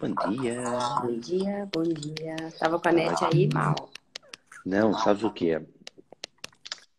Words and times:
Bom 0.00 0.14
dia. 0.32 0.62
Bom 1.02 1.18
dia, 1.18 1.68
bom 1.72 1.82
dia. 1.82 2.36
Tava 2.58 2.80
com 2.80 2.88
a 2.88 2.92
net 2.92 3.22
aí 3.24 3.46
mal. 3.52 3.90
Não, 4.64 4.94
sabes 4.94 5.22
o 5.24 5.30
que 5.30 5.50
é? 5.50 5.62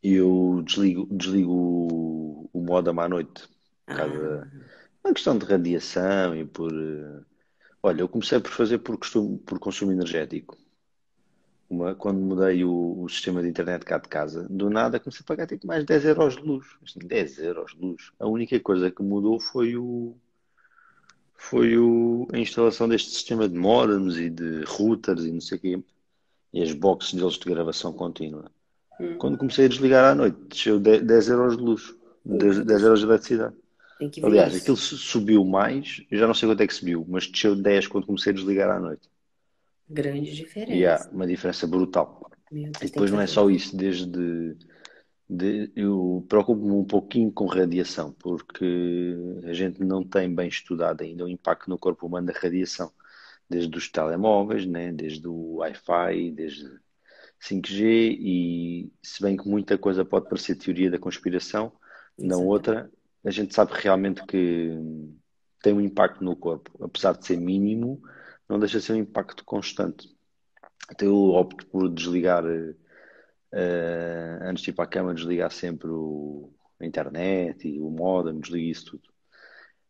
Eu 0.04 0.62
desligo, 0.66 1.08
desligo 1.12 1.52
o, 1.52 2.50
o 2.54 2.62
modem 2.62 2.94
à 3.00 3.10
noite. 3.10 3.48
Por 3.88 3.96
causa 3.96 4.48
Ah, 4.48 4.48
uma 5.04 5.14
questão 5.14 5.38
de 5.38 5.46
radiação 5.46 6.36
e 6.36 6.46
por. 6.46 6.72
eh, 6.72 7.22
Olha, 7.83 8.01
eu 8.01 8.10
comecei 8.10 8.40
por 8.40 8.51
fazer 8.51 8.78
por, 8.78 8.97
costume, 8.97 9.40
por 9.40 9.58
consumo 9.58 9.92
energético. 9.92 10.56
Uma, 11.68 11.96
quando 11.96 12.20
mudei 12.20 12.63
o, 12.63 13.02
o 13.02 13.10
sistema 13.10 13.42
de 13.42 13.49
internet 13.49 13.83
cá 13.83 13.97
de 13.97 14.08
casa, 14.10 14.46
do 14.47 14.70
nada 14.70 14.99
comecei 14.99 15.24
a 15.24 15.28
pagar 15.28 15.47
tipo 15.47 15.65
mais 15.65 15.83
10 15.86 16.05
euros 16.05 16.36
de 16.36 16.44
luz. 16.44 16.68
Assim, 16.84 16.99
10 16.99 17.40
euros 17.40 17.72
de 17.73 17.81
luz. 17.81 18.12
A 18.20 18.27
única 18.27 18.59
coisa 18.59 18.91
que 18.91 19.02
mudou 19.02 19.40
foi 19.40 19.76
o, 19.76 20.16
foi 21.48 21.77
o, 21.77 22.27
a 22.34 22.38
instalação 22.38 22.88
deste 22.88 23.09
sistema 23.12 23.48
de 23.49 23.58
modems 23.58 24.18
e 24.18 24.30
de 24.30 24.63
routers 24.66 25.23
e 25.26 25.32
não 25.32 25.41
sei 25.41 25.58
o 25.58 25.62
quê, 25.62 25.84
e 26.54 26.63
as 26.63 26.73
boxes 26.73 27.13
deles 27.16 27.36
de 27.40 27.45
gravação 27.49 27.94
contínua. 27.94 28.52
hum, 28.99 29.18
Quando 29.18 29.38
comecei 29.38 29.66
a 29.66 29.70
desligar 29.70 30.05
à 30.12 30.16
noite, 30.16 30.38
desceu 30.49 30.80
10, 30.80 31.04
10 31.04 31.30
euros 31.30 31.58
de 31.58 31.63
luz, 31.63 31.96
10, 32.26 32.66
10 32.66 32.84
euros 32.84 33.02
de 33.02 33.08
eletricidade. 33.08 33.55
Aliás, 34.22 34.55
aquilo 34.55 34.77
su- 34.77 34.98
subiu 34.98 35.46
mais, 35.46 36.04
eu 36.12 36.20
já 36.20 36.27
não 36.27 36.34
sei 36.35 36.49
quanto 36.49 36.62
é 36.63 36.68
que 36.68 36.73
subiu, 36.76 37.05
mas 37.09 37.27
desceu 37.27 37.55
10 37.55 37.88
quando 37.88 38.08
comecei 38.08 38.32
a 38.34 38.35
desligar 38.35 38.70
à 38.71 38.80
noite. 38.80 39.10
Grande 39.88 40.32
E 40.68 40.85
diferença. 40.85 40.85
há 40.85 41.10
uma 41.12 41.27
diferença 41.27 41.68
brutal. 41.68 42.30
Meu 42.52 42.71
E 42.82 42.85
depois 42.88 43.12
não 43.12 43.20
é 43.21 43.27
só 43.27 43.49
isso, 43.49 43.76
desde 43.76 44.55
de- 45.31 45.71
eu 45.76 46.26
preocupo-me 46.27 46.71
um 46.73 46.84
pouquinho 46.84 47.31
com 47.31 47.45
radiação, 47.45 48.12
porque 48.13 49.16
a 49.45 49.54
gente 49.54 49.81
não 49.81 50.04
tem 50.04 50.34
bem 50.34 50.49
estudado 50.49 51.02
ainda 51.04 51.23
o 51.23 51.30
impacto 51.30 51.70
no 51.70 51.77
corpo 51.77 52.05
humano 52.05 52.27
da 52.27 52.34
radiação, 52.34 52.91
desde 53.49 53.76
os 53.77 53.90
telemóveis, 53.90 54.66
né? 54.66 54.91
Desde 54.91 55.26
o 55.27 55.55
Wi-Fi, 55.57 56.32
desde 56.32 56.70
5G, 57.40 58.18
e 58.20 58.91
se 59.01 59.21
bem 59.21 59.38
que 59.38 59.48
muita 59.48 59.77
coisa 59.77 60.04
pode 60.05 60.27
parecer 60.29 60.55
teoria 60.55 60.91
da 60.91 60.99
conspiração, 60.99 61.71
Exatamente. 62.18 62.48
outra 62.48 62.91
a 63.23 63.32
gente 63.32 63.54
sabe 63.54 63.71
realmente 63.76 64.25
que 64.25 64.71
tem 65.61 65.73
um 65.73 65.81
impacto 65.81 66.23
no 66.23 66.35
corpo, 66.35 66.71
apesar 66.83 67.13
de 67.13 67.25
ser 67.25 67.38
mínimo, 67.38 68.01
não 68.49 68.59
deixa 68.59 68.79
de 68.79 68.85
ser 68.85 68.93
um 68.93 68.97
impacto 68.97 69.45
constante. 69.45 70.09
Então 70.91 71.07
eu 71.07 71.16
opto 71.35 71.66
por 71.67 71.89
desligar, 71.89 72.43
eh, 73.53 74.39
antes 74.44 74.63
de 74.63 74.71
ir 74.71 74.73
para 74.73 74.85
a 74.85 74.88
cama, 74.88 75.13
desligar 75.13 75.52
sempre 75.52 75.89
o, 75.89 76.52
a 76.80 76.85
internet 76.85 77.67
e 77.67 77.80
o 77.81 77.89
modem, 77.89 78.39
desligo 78.39 78.69
isso 78.71 78.85
tudo. 78.91 79.09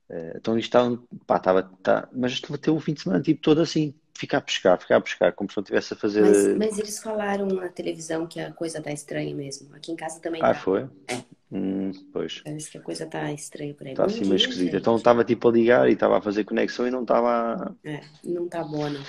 Eh, 0.09 0.34
então 0.38 0.58
isto 0.58 0.78
está, 0.78 0.98
pá, 1.26 1.38
estava, 1.38 1.64
tá, 1.84 2.09
mas 2.14 2.34
estive 2.34 2.56
a 2.56 2.58
ter 2.58 2.72
o 2.72 2.80
fim 2.80 2.94
de 2.94 3.02
semana 3.02 3.22
tipo 3.22 3.42
todo 3.42 3.62
assim, 3.62 3.94
ficar 4.17 4.38
a 4.39 4.42
pescar, 4.42 4.80
ficar 4.80 4.98
a 4.98 5.02
pescar, 5.02 5.34
como 5.34 5.50
se 5.50 5.58
não 5.58 5.64
estivesse 5.64 5.94
a 5.94 5.98
fazer. 5.98 6.22
Mas, 6.23 6.58
mas 6.58 6.80
eles 6.80 7.00
falaram 7.00 7.48
na 7.48 7.70
televisão 7.70 8.28
que 8.28 8.39
a 8.39 8.52
coisa 8.52 8.82
tá 8.82 8.92
estranha 8.92 9.34
mesmo. 9.36 9.73
Aqui 9.76 9.92
em 9.92 9.95
casa 9.95 10.20
também 10.20 10.42
Ah, 10.42 10.54
tá. 10.54 10.59
foi? 10.59 10.82
É, 11.08 11.23
Hum, 11.52 11.92
pois, 12.14 12.42
parece 12.45 12.72
que 12.72 12.78
a 12.78 12.82
coisa 12.82 13.06
tá 13.06 13.32
estranha 13.34 13.73
por 13.73 13.86
aí. 13.86 13.92
está 13.92 14.04
Bom 14.04 14.09
assim 14.09 14.23
meio 14.23 14.38
dia, 14.38 14.48
esquisito. 14.48 14.76
Então 14.76 14.95
estava 14.95 15.23
tipo 15.26 15.50
a 15.50 15.52
ligar 15.52 15.89
e 15.89 15.94
estava 15.94 16.17
a 16.17 16.22
fazer 16.22 16.45
conexão 16.45 16.88
e 16.88 16.92
não 16.92 17.02
estava. 17.02 17.76
É, 17.84 18.00
não 18.23 18.48
tá 18.48 18.64
boa, 18.64 18.89
não. 18.89 19.02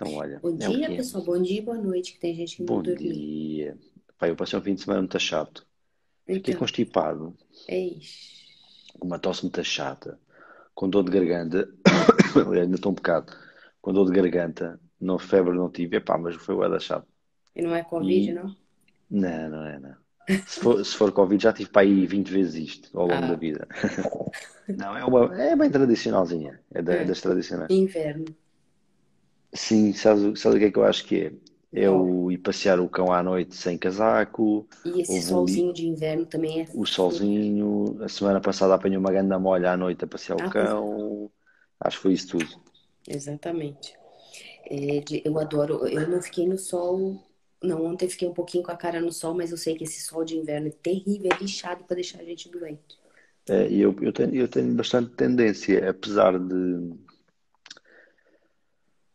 Então 0.00 0.14
olha, 0.14 0.38
Bom 0.40 0.56
é 0.60 0.68
o 0.68 0.72
dia, 0.72 0.86
é. 0.92 0.96
pessoal. 0.96 1.24
Bom 1.24 1.42
dia 1.42 1.58
e 1.58 1.60
boa 1.60 1.76
noite, 1.76 2.12
que 2.12 2.20
tem 2.20 2.32
gente 2.32 2.56
que 2.56 2.62
não 2.62 2.66
Bom 2.76 2.82
dia. 2.82 3.76
Pá, 4.16 4.28
eu 4.28 4.36
passei 4.36 4.56
um 4.56 4.62
fim 4.62 4.74
de 4.74 4.80
semana 4.82 5.00
muito 5.00 5.18
chato. 5.18 5.66
Fiquei 6.24 6.52
Então, 6.52 6.60
constipado, 6.60 7.36
eis. 7.66 8.46
uma 9.00 9.18
tosse 9.18 9.42
muito 9.42 9.62
chata, 9.64 10.18
com 10.74 10.88
dor 10.88 11.02
de 11.02 11.10
garganta. 11.10 11.68
Ainda 12.54 12.76
estou 12.76 12.92
um 12.92 12.94
bocado. 12.94 13.32
Com 13.80 13.92
dor 13.92 14.06
de 14.06 14.12
garganta, 14.12 14.78
não 15.00 15.18
febre 15.18 15.54
não 15.56 15.68
tive, 15.70 15.96
epá, 15.96 16.16
mas 16.16 16.36
foi 16.36 16.54
o 16.54 16.68
da 16.68 16.78
chato. 16.78 17.06
E 17.56 17.62
não 17.62 17.74
é 17.74 17.82
Covid, 17.82 18.30
E 18.30 18.32
não? 18.32 18.54
não, 19.10 19.48
não 19.50 19.66
é, 19.66 19.80
não. 19.80 19.96
Se 20.46 20.60
for, 20.60 20.84
se 20.84 20.94
for 20.94 21.10
Covid, 21.10 21.42
já 21.42 21.52
tive 21.52 21.70
para 21.70 21.82
aí 21.82 22.06
20 22.06 22.28
vezes 22.30 22.54
isto 22.54 22.96
ao 22.96 23.06
longo 23.08 23.20
da 23.22 23.32
Ah, 23.32 23.36
vida. 23.36 23.66
Não, 24.68 24.94
é 24.94 25.02
uma, 25.02 25.34
é 25.42 25.56
bem 25.56 25.70
tradicionalzinha, 25.70 26.60
é 26.70 26.82
da- 26.82 26.92
é. 26.92 27.04
das 27.06 27.22
tradicionais. 27.22 27.70
Inverno. 27.70 28.26
Sim, 29.54 29.92
sabes, 29.92 30.40
sabes 30.40 30.56
o 30.56 30.58
que 30.60 30.66
é 30.66 30.70
que 30.72 30.78
eu 30.78 30.84
acho 30.84 31.04
que 31.06 31.16
é? 31.72 31.82
É 31.84 31.90
o 31.90 32.30
ir 32.30 32.38
passear 32.38 32.80
o 32.80 32.88
cão 32.88 33.12
à 33.12 33.22
noite 33.22 33.54
sem 33.56 33.78
casaco, 33.78 34.68
E 34.84 35.00
esse 35.00 35.22
houve 35.22 35.22
solzinho 35.22 35.72
de 35.72 35.86
inverno 35.86 36.26
também 36.26 36.62
é 36.62 36.66
o 36.72 36.84
solzinho. 36.86 38.02
A 38.04 38.08
semana 38.08 38.40
passada 38.40 38.74
apanhei 38.74 38.98
uma 38.98 39.10
grande 39.12 39.36
molha 39.38 39.72
à 39.72 39.76
noite 39.76 40.04
a 40.04 40.08
passear 40.08 40.36
o 40.38 40.42
Ah, 40.42 40.50
pois 40.56 40.74
é. 40.74 40.78
cão. 40.78 41.30
Acho 41.80 41.96
que 41.98 42.02
foi 42.02 42.12
isso 42.14 42.28
tudo. 42.28 42.56
Exatamente. 43.06 43.94
É, 44.66 45.00
de- 45.00 45.22
eu 45.24 45.38
adoro. 45.38 45.86
Eu 45.88 46.08
não 46.08 46.22
fiquei 46.22 46.46
no 46.48 46.58
sol. 46.58 47.22
Não, 47.62 47.84
ontem 47.86 48.08
fiquei 48.10 48.28
um 48.28 48.34
pouquinho 48.34 48.64
com 48.64 48.72
a 48.72 48.76
cara 48.76 49.00
no 49.00 49.12
sol, 49.12 49.34
mas 49.34 49.50
eu 49.52 49.56
sei 49.58 49.76
que 49.76 49.84
esse 49.84 50.00
sol 50.02 50.24
de 50.24 50.36
inverno 50.36 50.68
é 50.68 50.72
terrível, 50.72 51.30
é 51.32 51.38
lixado 51.42 51.84
para 51.84 51.96
deixar 51.96 52.20
a 52.20 52.24
gente 52.24 52.48
doente. 52.50 52.98
É, 53.48 53.68
E 53.70 53.80
eu, 53.80 53.96
eu 54.02 54.12
tenho, 54.12 54.34
eu 54.34 54.48
tenho 54.48 54.74
bastante 54.74 55.14
tendência, 55.16 55.90
apesar 55.90 56.38
de, 56.38 56.54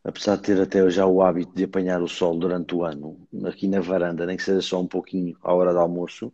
apesar 0.04 0.36
de 0.36 0.42
ter 0.44 0.60
até 0.62 0.88
já 0.90 1.06
o 1.06 1.22
hábito 1.22 1.54
de 1.54 1.64
apanhar 1.64 2.02
o 2.02 2.08
sol 2.08 2.38
durante 2.38 2.74
o 2.74 2.84
ano, 2.84 3.28
aqui 3.46 3.68
na 3.68 3.80
varanda, 3.80 4.26
nem 4.26 4.36
que 4.36 4.42
seja 4.44 4.62
só 4.62 4.80
um 4.80 4.88
pouquinho 4.88 5.36
à 5.42 5.54
hora 5.54 5.72
do 5.72 5.80
almoço, 5.80 6.32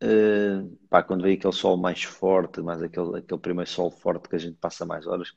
eh, 0.00 0.62
pá, 0.90 1.02
quando 1.02 1.22
vem 1.24 1.36
aquele 1.36 1.52
sol 1.54 1.76
mais 1.78 2.02
forte, 2.04 2.60
mais 2.62 2.82
aquele, 2.82 3.18
aquele 3.18 3.40
primeiro 3.40 3.70
sol 3.70 3.90
forte 3.90 4.28
que 4.28 4.36
a 4.36 4.38
gente 4.40 4.56
passa 4.58 4.86
mais 4.86 5.06
horas, 5.06 5.34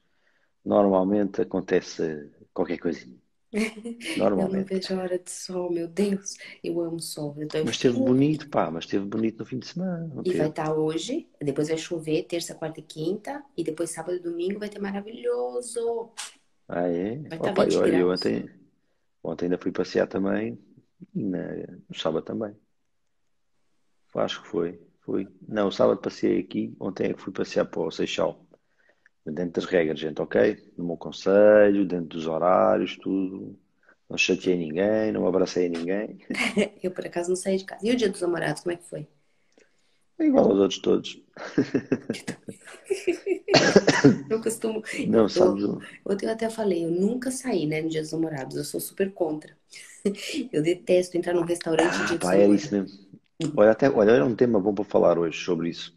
normalmente 0.66 1.42
acontece 1.42 2.32
qualquer 2.54 2.80
coisinha. 2.80 3.20
Eu 4.38 4.50
não 4.50 4.64
Normalmente. 4.64 4.66
vejo 4.66 4.94
a 4.96 5.02
hora 5.04 5.20
de 5.20 5.30
sol, 5.32 5.72
meu 5.72 5.88
Deus. 5.88 6.36
Eu 6.64 6.80
amo 6.82 7.00
sol. 7.00 7.36
Então 7.40 7.62
Mas 7.64 7.76
esteve 7.78 7.98
bonito, 8.10 8.48
pá, 8.54 8.70
mas 8.72 8.84
esteve 8.86 9.06
bonito 9.06 9.40
no 9.40 9.46
fim 9.46 9.58
de 9.60 9.68
semana, 9.68 10.10
E 10.26 10.34
vai 10.34 10.48
estar 10.50 10.74
hoje, 10.74 11.30
depois 11.42 11.68
vai 11.70 11.78
chover, 11.78 12.24
terça, 12.24 12.56
quarta 12.56 12.80
e 12.80 12.84
quinta, 12.84 13.44
e 13.58 13.64
depois 13.64 13.90
sábado 13.92 14.16
e 14.18 14.20
domingo 14.20 14.60
vai 14.60 14.70
ter 14.70 14.80
maravilhoso. 14.80 16.12
Ah, 16.68 16.88
é? 16.88 17.18
Vai 17.18 17.38
estar 17.38 17.52
Opa, 17.52 17.64
20 17.66 17.74
eu, 17.74 17.86
eu 17.88 18.08
graus. 18.08 18.20
ontem, 18.20 18.50
ontem 19.24 19.46
ainda 19.46 19.58
fui 19.58 19.72
passear 19.72 20.08
também, 20.08 20.58
e 21.16 21.24
na- 21.24 21.56
no 21.90 21.96
sábado 21.96 22.26
também. 22.26 22.56
Acho 24.16 24.42
que 24.42 24.48
foi. 24.48 24.80
Fui. 25.02 25.28
Não, 25.48 25.68
o 25.68 25.72
sábado 25.72 26.00
passei 26.00 26.40
aqui, 26.40 26.76
ontem 26.80 27.10
é 27.10 27.14
que 27.14 27.22
fui 27.22 27.34
passear 27.34 27.66
para 27.66 27.82
o 27.82 27.92
Seixal. 27.92 28.46
Dentro 29.26 29.62
das 29.62 29.66
regras, 29.66 30.00
gente, 30.00 30.22
ok? 30.22 30.74
No 30.78 30.86
meu 30.86 30.98
conselho, 30.98 31.86
dentro 31.88 32.08
dos 32.10 32.28
horários, 32.28 32.98
tudo. 32.98 33.58
Não 34.10 34.18
chateei 34.18 34.58
ninguém, 34.58 35.12
não 35.12 35.28
abracei 35.28 35.70
ninguém. 35.70 36.20
Eu, 36.84 36.92
por 36.92 37.06
acaso, 37.06 37.30
não 37.30 37.36
saí 37.36 37.58
de 37.58 37.66
casa. 37.66 37.86
E 37.86 37.92
o 37.92 37.96
dia 37.96 38.10
dos 38.10 38.22
namorados, 38.22 38.62
como 38.64 38.74
é 38.74 38.78
que 38.78 38.84
foi? 38.86 39.08
É 40.24 40.26
igual 40.30 40.46
aos 40.50 40.60
outros 40.64 40.80
todos. 40.82 41.10
Eu 44.30 44.42
costumo. 44.42 44.82
Não, 45.04 45.22
Eu, 45.30 45.30
sabes? 45.30 45.64
o- 45.64 45.82
ontem 46.06 46.26
eu 46.26 46.32
até 46.32 46.50
falei, 46.50 46.86
eu 46.86 46.92
nunca 46.92 47.32
saí, 47.32 47.66
né, 47.68 47.82
no 47.82 47.90
dia 47.90 48.02
dos 48.02 48.12
namorados. 48.12 48.56
Eu 48.58 48.64
sou 48.64 48.80
super 48.80 49.12
contra. 49.14 49.56
Eu 50.52 50.62
detesto 50.62 51.18
entrar 51.18 51.34
num 51.34 51.44
restaurante 51.44 51.96
Ah, 52.00 52.04
dos 52.04 52.18
pá, 52.20 52.36
era 52.36 52.54
isso 52.54 52.74
mesmo. 52.74 52.98
Olha, 53.56 53.72
até, 53.72 53.90
olha, 53.90 54.12
era 54.12 54.26
um 54.26 54.36
tema 54.36 54.60
bom 54.60 54.74
para 54.74 54.86
falar 54.86 55.18
hoje 55.20 55.38
sobre 55.44 55.70
isso. 55.70 55.94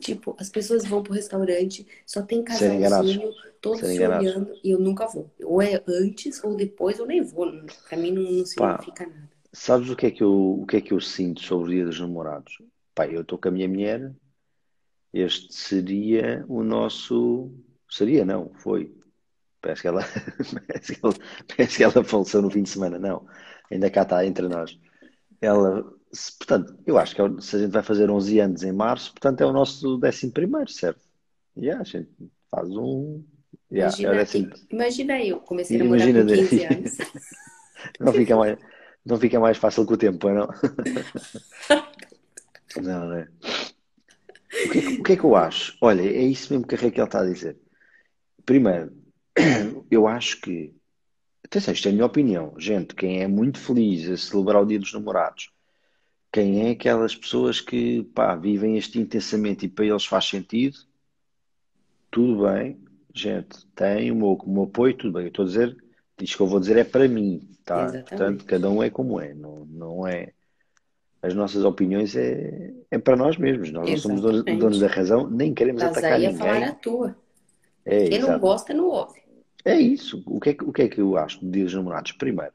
Tipo, 0.00 0.34
as 0.38 0.48
pessoas 0.50 0.84
vão 0.86 1.02
pro 1.02 1.12
restaurante, 1.12 1.86
só 2.06 2.22
tem 2.22 2.42
enganados. 2.74 3.14
casalzinho, 3.14 3.32
todos 3.60 3.90
se 3.90 3.92
enganados. 3.92 4.02
olhando, 4.02 4.54
e 4.64 4.70
eu 4.70 4.78
nunca 4.78 5.06
vou. 5.06 5.30
Ou 5.44 5.60
é 5.62 5.82
antes 5.86 6.42
ou 6.42 6.54
depois, 6.56 6.98
eu 6.98 7.06
nem 7.06 7.22
vou. 7.22 7.46
Pra 7.88 7.96
mim 7.96 8.10
não, 8.12 8.22
não 8.22 8.46
Pá, 8.54 8.54
significa 8.56 9.06
nada. 9.06 9.28
sabes 9.54 9.90
o 9.90 9.96
que 9.96 10.06
é 10.06 10.12
que 10.12 10.24
eu, 10.24 10.62
o 10.62 10.66
que 10.66 10.78
é 10.78 10.82
que 10.82 10.94
eu 10.94 11.00
sinto 11.00 11.42
sobre 11.42 11.70
o 11.70 11.74
Dia 11.76 11.86
dos 11.86 12.00
Namorados? 12.00 12.58
Pá, 12.98 13.06
eu 13.06 13.20
estou 13.20 13.38
com 13.38 13.46
a 13.46 13.52
minha 13.52 13.68
mulher, 13.68 14.12
este 15.14 15.54
seria 15.54 16.44
o 16.48 16.64
nosso. 16.64 17.48
Seria, 17.88 18.24
não, 18.24 18.50
foi. 18.56 18.92
Parece 19.60 19.82
que 19.82 19.86
ela, 19.86 20.02
parece 20.66 20.96
que 20.96 21.06
ela, 21.06 21.14
parece 21.46 21.76
que 21.76 21.84
ela 21.84 22.02
faleceu 22.04 22.42
no 22.42 22.50
fim 22.50 22.64
de 22.64 22.70
semana. 22.70 22.98
Não, 22.98 23.24
ainda 23.70 23.88
cá 23.88 24.02
está 24.02 24.26
entre 24.26 24.48
nós. 24.48 24.76
Ela, 25.40 25.88
se- 26.12 26.36
portanto, 26.38 26.76
eu 26.84 26.98
acho 26.98 27.14
que 27.14 27.22
é 27.22 27.40
se 27.40 27.54
a 27.54 27.58
gente 27.60 27.70
vai 27.70 27.84
fazer 27.84 28.10
11 28.10 28.40
anos 28.40 28.64
em 28.64 28.72
março, 28.72 29.12
portanto 29.12 29.42
é 29.42 29.46
o 29.46 29.52
nosso 29.52 29.96
décimo 29.98 30.32
primeiro, 30.32 30.68
certo? 30.68 31.00
E 31.56 31.70
a 31.70 31.84
gente 31.84 32.10
faz 32.50 32.68
um. 32.68 33.22
Yeah, 33.70 33.94
é 33.94 34.08
o 34.08 34.12
Imagina, 34.12 34.16
décimo. 34.16 34.50
imagina 34.72 35.22
eu, 35.22 35.38
comecei 35.38 35.76
a 35.76 35.84
namorar 35.84 36.08
Imagina, 36.08 36.36
com 36.36 36.48
15 36.48 36.64
anos. 36.66 36.98
não 38.00 38.12
fica 38.12 38.36
mais, 38.36 38.58
não 39.06 39.16
fica 39.20 39.38
mais 39.38 39.56
fácil 39.56 39.86
com 39.86 39.94
o 39.94 39.96
tempo, 39.96 40.18
pois 40.18 40.34
não? 40.34 40.48
Não, 42.76 43.06
não 43.06 43.14
é? 43.14 43.28
O 44.66 44.70
que 44.70 44.78
é 44.78 44.82
que, 44.82 45.00
o 45.00 45.02
que 45.02 45.12
é 45.12 45.16
que 45.16 45.24
eu 45.24 45.36
acho? 45.36 45.76
Olha, 45.80 46.02
é 46.02 46.22
isso 46.22 46.52
mesmo 46.52 46.66
que 46.66 46.74
a 46.74 46.78
Raquel 46.78 47.04
está 47.04 47.20
a 47.20 47.26
dizer. 47.26 47.56
Primeiro, 48.44 48.92
eu 49.90 50.06
acho 50.06 50.40
que, 50.40 50.74
atenção, 51.44 51.74
isto 51.74 51.86
é 51.86 51.90
a 51.90 51.94
minha 51.94 52.06
opinião, 52.06 52.54
gente, 52.58 52.94
quem 52.94 53.22
é 53.22 53.28
muito 53.28 53.58
feliz 53.58 54.08
a 54.08 54.16
celebrar 54.16 54.62
o 54.62 54.66
Dia 54.66 54.78
dos 54.78 54.92
Namorados, 54.92 55.50
quem 56.32 56.68
é 56.68 56.70
aquelas 56.70 57.14
pessoas 57.14 57.60
que, 57.60 58.04
pá, 58.14 58.34
vivem 58.34 58.76
isto 58.76 58.98
intensamente 58.98 59.66
e 59.66 59.68
para 59.68 59.86
eles 59.86 60.04
faz 60.04 60.26
sentido, 60.26 60.78
tudo 62.10 62.46
bem, 62.46 62.78
gente, 63.14 63.66
tem 63.74 64.10
o 64.10 64.16
meu, 64.16 64.32
o 64.32 64.50
meu 64.50 64.62
apoio, 64.64 64.96
tudo 64.96 65.14
bem. 65.14 65.24
Eu 65.24 65.28
estou 65.28 65.44
a 65.44 65.48
dizer, 65.48 65.76
isto 66.20 66.36
que 66.36 66.42
eu 66.42 66.46
vou 66.46 66.60
dizer 66.60 66.76
é 66.76 66.84
para 66.84 67.08
mim, 67.08 67.48
tá? 67.64 67.84
Exatamente. 67.84 68.08
Portanto, 68.08 68.44
cada 68.44 68.70
um 68.70 68.82
é 68.82 68.90
como 68.90 69.20
é, 69.20 69.34
não, 69.34 69.64
não 69.66 70.06
é. 70.06 70.32
As 71.20 71.34
nossas 71.34 71.64
opiniões 71.64 72.14
é, 72.16 72.72
é 72.90 72.98
para 72.98 73.16
nós 73.16 73.36
mesmos. 73.36 73.72
Nós 73.72 73.88
não 73.90 73.96
somos 73.96 74.20
donos, 74.20 74.44
donos 74.44 74.78
da 74.80 74.86
razão, 74.86 75.28
nem 75.28 75.52
queremos 75.52 75.82
Estás 75.82 75.98
atacar 75.98 76.18
aí 76.18 76.26
a 76.26 76.32
falar 76.32 76.54
ninguém. 76.54 76.68
a 76.68 76.74
tua. 76.74 77.16
É, 77.84 78.08
Quem 78.08 78.18
não 78.20 78.38
gosta, 78.38 78.72
não 78.72 78.86
ouve. 78.86 79.20
É 79.64 79.76
isso. 79.76 80.22
O 80.26 80.38
que 80.38 80.50
é 80.50 80.54
que, 80.54 80.64
o 80.64 80.72
que 80.72 80.82
é 80.82 80.88
que 80.88 81.00
eu 81.00 81.16
acho 81.16 81.44
de 81.44 81.64
dos 81.64 81.74
Namorados? 81.74 82.12
Primeiro, 82.12 82.52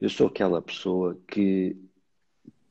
eu 0.00 0.08
sou 0.10 0.26
aquela 0.26 0.60
pessoa 0.60 1.16
que, 1.28 1.76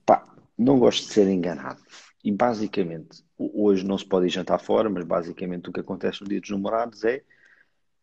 pá, 0.05 0.27
não 0.57 0.77
gosto 0.79 1.07
de 1.07 1.13
ser 1.13 1.27
enganado. 1.29 1.79
E 2.23 2.31
basicamente, 2.31 3.23
ho- 3.37 3.63
hoje 3.63 3.85
não 3.85 3.97
se 3.97 4.05
pode 4.05 4.25
ir 4.25 4.29
jantar 4.29 4.59
fora, 4.59 4.89
mas 4.89 5.05
basicamente 5.05 5.69
o 5.69 5.73
que 5.73 5.79
acontece 5.79 6.21
no 6.21 6.27
Dia 6.27 6.41
dos 6.41 6.49
Namorados 6.49 7.03
é 7.05 7.23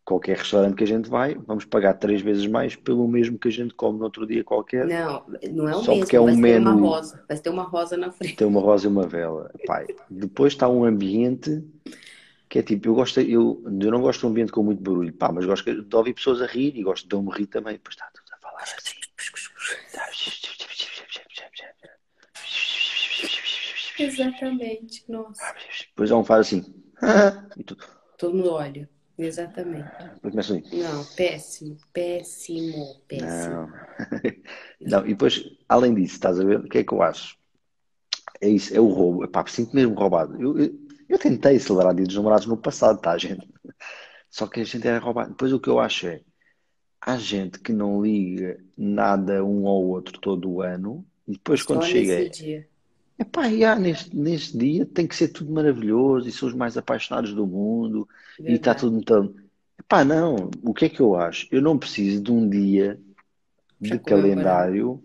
qualquer 0.05 0.37
restaurante 0.37 0.77
que 0.77 0.85
a 0.85 0.87
gente 0.87 1.09
vai, 1.09 1.35
vamos 1.35 1.65
pagar 1.65 1.95
três 1.95 2.21
vezes 2.21 2.47
mais 2.47 2.77
pelo 2.77 3.09
mesmo 3.09 3.39
que 3.39 3.49
a 3.49 3.51
gente 3.51 3.73
come 3.75 3.99
no 3.99 4.05
outro 4.05 4.27
dia 4.27 4.45
qualquer. 4.45 4.87
Não, 4.87 5.25
não 5.53 5.69
é 5.69 5.77
o 5.77 5.83
Só 5.83 5.93
mesmo. 5.93 6.01
porque 6.01 6.17
é 6.17 6.21
um 6.21 6.27
vai 6.27 6.35
ter 6.35 6.59
uma 6.59 6.73
menu. 6.75 6.87
rosa. 6.87 7.25
Vai 7.27 7.39
ter 7.39 7.51
uma 7.51 7.63
rosa 7.63 7.97
na 7.97 8.11
frente. 8.13 8.37
Tem 8.37 8.47
uma 8.47 8.61
rosa 8.61 8.87
e 8.87 8.89
uma 8.91 9.07
vela. 9.07 9.51
Pai, 9.67 9.87
depois 10.11 10.53
está 10.53 10.69
um 10.69 10.85
ambiente 10.85 11.63
que 12.49 12.59
é 12.59 12.63
tipo, 12.63 12.89
eu 12.89 12.95
gosto, 12.95 13.19
eu, 13.21 13.63
eu 13.65 13.91
não 13.91 14.01
gosto 14.01 14.21
de 14.21 14.27
um 14.27 14.29
ambiente 14.29 14.53
com 14.53 14.63
muito 14.63 14.81
barulho, 14.83 15.13
pá, 15.13 15.33
mas 15.33 15.45
gosto 15.45 15.83
de 15.83 15.97
ouvir 15.97 16.15
pessoas 16.15 16.41
a 16.43 16.47
rir 16.47 16.77
e 16.77 16.83
gosto 16.83 17.09
de 17.09 17.15
eu 17.15 17.23
me 17.23 17.33
rir 17.33 17.47
também. 17.47 17.73
Depois 17.73 17.95
está 17.95 18.09
tudo 18.15 18.33
a 18.33 18.37
falar 18.39 18.63
assim. 18.63 18.95
Exatamente. 23.99 25.05
Nossa. 25.09 25.43
Depois 25.91 26.11
há 26.11 26.17
um 26.17 26.25
faz 26.25 26.47
assim. 26.47 26.75
E 27.57 27.63
tu, 27.65 27.77
Todo 28.19 28.35
mundo 28.35 28.53
olha. 28.53 28.89
Exatamente. 29.17 29.89
depois 30.15 30.33
começa 30.33 30.57
assim. 30.57 30.77
Não, 30.77 31.05
péssimo. 31.17 31.77
Péssimo. 31.93 32.97
Péssimo. 33.07 33.55
Não. 33.55 33.73
Não, 34.81 35.07
e 35.07 35.11
depois, 35.11 35.45
além 35.69 35.95
disso, 35.95 36.15
estás 36.15 36.41
a 36.41 36.45
ver? 36.45 36.61
O 36.61 36.69
que 36.69 36.79
é 36.79 36.85
que 36.85 36.93
eu 36.93 37.03
acho? 37.03 37.37
É 38.41 38.49
isso, 38.49 38.77
é 38.77 38.81
o 38.81 38.89
roubo. 38.89 39.25
Epá, 39.25 39.45
sinto 39.47 39.75
mesmo 39.75 39.95
roubado. 39.95 40.41
Eu, 40.41 40.59
eu, 40.59 40.75
eu 41.09 41.19
tentei 41.19 41.59
celebrar 41.59 41.95
Dia 41.95 42.05
dos 42.05 42.17
Namorados 42.17 42.47
no 42.47 42.57
passado, 42.57 43.01
tá, 43.01 43.17
gente? 43.17 43.49
Só 44.29 44.47
que 44.47 44.61
a 44.61 44.65
gente 44.65 44.87
era 44.87 44.99
roubado. 44.99 45.31
Depois 45.31 45.53
o 45.53 45.61
que 45.61 45.69
eu 45.69 45.79
acho 45.79 46.09
é, 46.09 46.21
há 47.01 47.17
gente 47.17 47.61
que 47.61 47.73
não 47.73 48.03
liga 48.03 48.59
nada 48.77 49.45
um 49.45 49.69
ao 49.69 49.83
outro 49.83 50.19
todo 50.19 50.51
o 50.51 50.63
ano 50.63 51.07
e 51.27 51.33
depois 51.33 51.61
Só 51.61 51.67
quando 51.67 51.85
chega 51.85 52.15
é, 52.15 52.29
dia. 52.29 52.69
Epá, 53.19 53.49
já, 53.51 53.77
neste, 53.77 54.17
neste 54.17 54.57
dia 54.59 54.87
tem 54.87 55.07
que 55.07 55.15
ser 55.17 55.29
tudo 55.29 55.53
maravilhoso 55.53 56.29
e 56.29 56.33
são 56.33 56.49
os 56.49 56.55
mais 56.55 56.77
apaixonados 56.77 57.33
do 57.35 57.47
mundo 57.47 58.09
e 58.41 58.53
está 58.55 58.75
tudo 58.75 58.99
então. 58.99 59.35
Epá, 59.79 60.05
não, 60.05 60.51
o 60.63 60.73
que 60.75 60.87
é 60.87 60.89
que 60.89 61.01
eu 61.01 61.15
acho? 61.17 61.47
Eu 61.51 61.61
não 61.63 61.79
preciso 61.79 62.23
de 62.23 62.33
um 62.33 62.49
dia 62.49 62.99
de 63.81 63.91
Para 63.91 63.99
comemorar. 63.99 64.35
calendário 64.35 65.03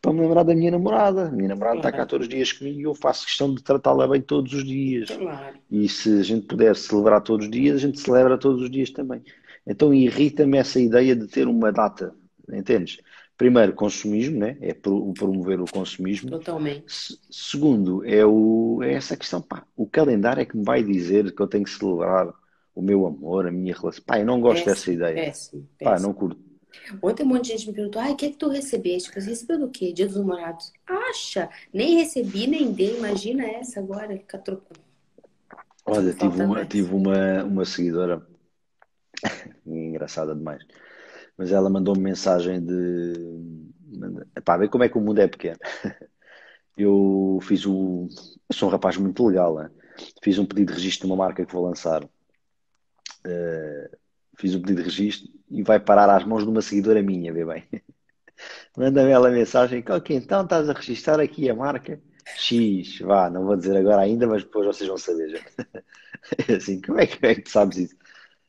para 0.00 0.12
me 0.12 0.20
lembrar 0.20 0.44
da 0.44 0.54
minha 0.54 0.70
namorada. 0.70 1.28
A 1.28 1.32
minha 1.32 1.48
namorada 1.48 1.78
está 1.78 1.90
cá 1.90 1.96
Claro. 1.98 2.10
todos 2.10 2.26
os 2.28 2.32
dias 2.32 2.52
comigo 2.52 2.78
e 2.78 2.82
eu 2.84 2.94
faço 2.94 3.26
questão 3.26 3.52
de 3.52 3.62
tratá-la 3.62 4.06
bem 4.06 4.20
todos 4.22 4.52
os 4.52 4.64
dias. 4.64 5.10
Claro. 5.10 5.58
E 5.70 5.88
se 5.88 6.20
a 6.20 6.22
gente 6.22 6.46
puder 6.46 6.76
celebrar 6.76 7.20
todos 7.22 7.46
os 7.46 7.50
dias, 7.52 7.76
a 7.76 7.78
gente 7.78 7.98
celebra 8.00 8.38
todos 8.38 8.62
os 8.62 8.70
dias 8.70 8.90
também. 8.90 9.22
Então 9.66 9.92
irrita-me 9.92 10.58
essa 10.58 10.78
ideia 10.80 11.16
de 11.16 11.26
ter 11.26 11.48
uma 11.48 11.72
data, 11.72 12.14
entendes? 12.52 12.98
Primeiro, 13.36 13.74
consumismo, 13.74 14.38
né? 14.38 14.56
É 14.60 14.72
pro- 14.72 15.12
promover 15.12 15.60
o 15.60 15.66
consumismo. 15.70 16.30
Totalmente. 16.30 16.84
Se- 16.92 17.18
Segundo, 17.30 18.04
é, 18.04 18.24
o, 18.24 18.80
é 18.82 18.94
essa 18.94 19.16
questão, 19.16 19.42
pá, 19.42 19.66
o 19.76 19.86
calendário 19.86 20.40
é 20.40 20.44
que 20.46 20.56
me 20.56 20.64
vai 20.64 20.82
dizer 20.82 21.34
que 21.34 21.42
eu 21.42 21.46
tenho 21.46 21.64
que 21.64 21.70
celebrar 21.70 22.32
o 22.74 22.80
meu 22.82 23.06
amor, 23.06 23.46
a 23.46 23.50
minha 23.52 23.74
relação. 23.74 24.02
Pá, 24.04 24.18
eu 24.18 24.24
não 24.26 24.40
gosto 24.40 24.64
dessa 24.64 24.86
Péssimo. 24.86 24.94
ideia. 24.94 25.14
Péssimo. 25.26 25.68
Pá, 25.82 25.90
Péssimo. 25.92 26.08
não 26.08 26.14
curto. 26.14 26.40
Ontem 27.02 27.22
um 27.24 27.26
monte 27.26 27.44
de 27.44 27.48
gente 27.52 27.68
me 27.68 27.74
perguntou: 27.74 28.00
ai, 28.00 28.12
o 28.12 28.16
que 28.16 28.26
é 28.26 28.30
que 28.30 28.36
tu 28.36 28.48
recebeste? 28.48 29.10
Falei, 29.10 29.28
recebeu 29.28 29.58
do 29.58 29.70
quê? 29.70 29.92
Dia 29.92 30.06
dos 30.06 30.16
namorados. 30.16 30.72
Acha? 30.86 31.48
Nem 31.72 31.96
recebi, 31.96 32.46
nem 32.46 32.72
dei. 32.72 32.96
Imagina 32.98 33.44
essa 33.44 33.80
agora, 33.80 34.16
ficar 34.16 34.38
trocando. 34.38 34.80
Olha, 35.86 36.12
tive 36.12 36.42
uma, 36.42 36.64
tive 36.66 36.94
uma, 36.94 37.44
uma 37.44 37.64
seguidora 37.64 38.26
engraçada 39.66 40.34
demais, 40.34 40.62
mas 41.36 41.52
ela 41.52 41.70
mandou-me 41.70 42.02
mensagem 42.02 42.64
de 42.64 43.12
pá, 44.44 44.56
ver 44.56 44.68
como 44.68 44.84
é 44.84 44.88
que 44.88 44.98
o 44.98 45.00
mundo 45.00 45.20
é 45.20 45.28
pequeno. 45.28 45.58
Eu 46.76 47.38
fiz 47.42 47.64
o. 47.64 48.06
Eu 48.48 48.54
sou 48.54 48.68
um 48.68 48.72
rapaz 48.72 48.98
muito 48.98 49.26
legal, 49.26 49.56
né? 49.56 49.70
Fiz 50.22 50.38
um 50.38 50.44
pedido 50.44 50.72
de 50.72 50.74
registro 50.74 51.06
de 51.06 51.12
uma 51.12 51.24
marca 51.24 51.44
que 51.44 51.52
vou 51.52 51.64
lançar. 51.64 52.06
Eh, 53.24 53.90
fiz 54.38 54.54
um 54.54 54.60
pedido 54.60 54.82
de 54.82 54.88
registro 54.88 55.32
e 55.50 55.62
vai 55.62 55.80
parar 55.80 56.10
às 56.10 56.24
mãos 56.24 56.42
de 56.42 56.50
uma 56.50 56.60
seguidora 56.60 57.02
minha, 57.02 57.32
vê 57.32 57.44
bem. 57.46 57.64
Manda-me 58.76 59.10
ela 59.10 59.30
mensagem, 59.30 59.82
ok, 59.88 60.16
então 60.16 60.44
estás 60.44 60.68
a 60.68 60.74
registrar 60.74 61.18
aqui 61.18 61.48
a 61.48 61.54
marca 61.54 61.98
X, 62.36 62.98
vá, 63.00 63.30
não 63.30 63.44
vou 63.46 63.56
dizer 63.56 63.76
agora 63.76 64.02
ainda, 64.02 64.26
mas 64.26 64.42
depois 64.42 64.66
vocês 64.66 64.88
vão 64.88 64.98
saber 64.98 65.30
já. 65.30 65.40
É 66.48 66.54
Assim, 66.54 66.80
como 66.80 66.98
é 66.98 67.06
que, 67.06 67.24
é 67.24 67.34
que 67.36 67.48
sabes 67.48 67.78
isso? 67.78 67.96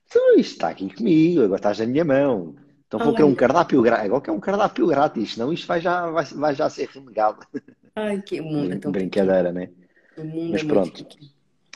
Então, 0.07 0.35
isto 0.35 0.53
está 0.53 0.69
aqui 0.69 0.93
comigo, 0.93 1.43
agora 1.43 1.59
estás 1.59 1.79
na 1.79 1.85
minha 1.85 2.03
mão. 2.03 2.55
Então 2.87 2.99
vou 2.99 3.09
Olha. 3.09 3.17
querer 3.17 3.27
um 3.27 3.35
cardápio 3.35 3.81
grátis. 3.81 4.05
Agora 4.05 4.21
quer 4.21 4.31
um 4.31 4.39
cardápio 4.39 4.87
grátis, 4.87 5.33
senão 5.33 5.51
isto 5.51 5.67
vai 5.67 5.81
já, 5.81 6.09
vai, 6.09 6.25
vai 6.25 6.55
já 6.55 6.69
ser 6.69 6.87
renegado. 6.87 7.45
Ai, 7.95 8.21
que 8.21 8.41
mundo 8.41 8.73
é 8.73 8.79
tão 8.79 8.91
Brincadeira, 8.91 9.51
né? 9.51 9.69
O 10.17 10.23
mundo 10.23 10.51
Mas 10.53 10.61
é 10.61 10.65
pronto. 10.65 11.05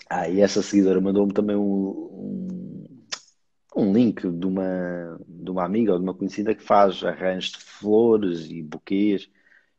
Ah, 0.10 0.28
e 0.28 0.42
essa 0.42 0.62
seguidora 0.62 1.00
mandou-me 1.00 1.34
também 1.34 1.56
um, 1.56 1.64
um, 1.64 2.86
um 3.76 3.94
link 3.94 4.22
de 4.22 4.46
uma, 4.46 5.20
de 5.28 5.52
uma 5.52 5.66
amiga 5.66 5.94
ou 5.94 5.98
de 6.00 6.04
uma 6.04 6.14
conhecida 6.14 6.56
que 6.56 6.64
faz 6.64 7.04
arranjos 7.04 7.52
de 7.52 7.60
flores 7.60 8.50
e 8.50 8.62
buquês. 8.62 9.30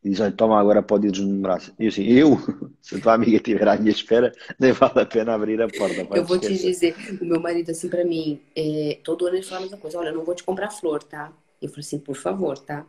E 0.04 0.10
diz, 0.10 0.20
olha, 0.20 0.32
toma 0.32 0.58
agora 0.60 0.82
para 0.82 0.96
o 0.96 0.98
dia 0.98 1.10
dos 1.10 1.20
namorados. 1.20 1.72
E 1.78 1.84
eu 1.84 1.88
assim, 1.88 2.04
eu? 2.04 2.36
Se 2.82 2.96
a 2.96 3.00
tua 3.00 3.14
amiga 3.14 3.36
estiver 3.36 3.68
à 3.68 3.76
minha 3.76 3.92
espera, 3.92 4.32
nem 4.58 4.72
vale 4.72 5.00
a 5.00 5.06
pena 5.06 5.34
abrir 5.34 5.60
a 5.62 5.68
porta. 5.68 6.04
pode 6.04 6.20
Eu 6.20 6.24
vou 6.24 6.38
te 6.38 6.52
esquecer. 6.52 6.92
dizer, 6.92 6.96
o 7.20 7.24
meu 7.24 7.40
marido, 7.40 7.70
assim, 7.70 7.88
pra 7.88 8.04
mim, 8.04 8.40
é, 8.56 8.98
todo 9.04 9.26
ano 9.26 9.36
ele 9.36 9.44
fala 9.44 9.60
a 9.60 9.62
mesma 9.62 9.78
coisa. 9.78 9.98
Olha, 9.98 10.08
eu 10.08 10.14
não 10.14 10.24
vou 10.24 10.34
te 10.34 10.42
comprar 10.42 10.70
flor, 10.70 11.02
tá? 11.04 11.32
Eu 11.60 11.68
falei 11.68 11.82
assim, 11.82 11.98
por 12.00 12.16
favor, 12.16 12.58
tá? 12.58 12.84